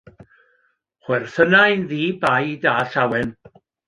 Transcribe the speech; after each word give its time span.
Chwerthynai'n 1.03 1.83
ddi-baid 1.91 2.63
a 2.71 2.73
llawen. 2.95 3.29